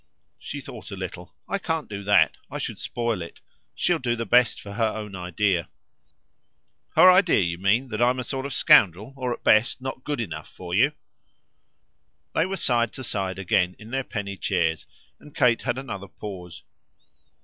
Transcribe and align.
She 0.39 0.61
thought 0.61 0.89
a 0.89 0.95
little. 0.95 1.35
"I 1.47 1.59
can't 1.59 1.87
do 1.87 2.03
that. 2.05 2.35
I 2.49 2.57
should 2.57 2.79
spoil 2.79 3.21
it. 3.21 3.39
She'll 3.75 3.99
do 3.99 4.15
the 4.15 4.25
best 4.25 4.59
for 4.59 4.73
her 4.73 4.87
own 4.87 5.15
idea." 5.15 5.69
"Her 6.95 7.07
idea, 7.11 7.41
you 7.41 7.59
mean, 7.59 7.89
that 7.89 8.01
I'm 8.01 8.17
a 8.17 8.23
sort 8.23 8.47
of 8.47 8.51
a 8.51 8.55
scoundrel; 8.55 9.13
or, 9.15 9.31
at 9.33 9.41
the 9.43 9.43
best, 9.43 9.79
not 9.79 10.03
good 10.03 10.19
enough 10.19 10.49
for 10.49 10.73
you?" 10.73 10.93
They 12.33 12.47
were 12.47 12.57
side 12.57 12.95
by 12.95 13.03
side 13.03 13.37
again 13.37 13.75
in 13.77 13.91
their 13.91 14.03
penny 14.03 14.37
chairs, 14.37 14.87
and 15.19 15.35
Kate 15.35 15.61
had 15.61 15.77
another 15.77 16.07
pause. 16.07 16.63